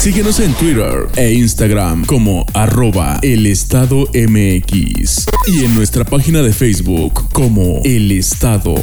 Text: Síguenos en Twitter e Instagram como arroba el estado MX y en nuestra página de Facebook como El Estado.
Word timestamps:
Síguenos 0.00 0.40
en 0.40 0.54
Twitter 0.54 1.10
e 1.16 1.34
Instagram 1.34 2.06
como 2.06 2.46
arroba 2.54 3.18
el 3.20 3.44
estado 3.44 4.08
MX 4.14 5.26
y 5.46 5.62
en 5.62 5.74
nuestra 5.74 6.06
página 6.06 6.40
de 6.40 6.54
Facebook 6.54 7.28
como 7.34 7.82
El 7.84 8.10
Estado. 8.10 8.74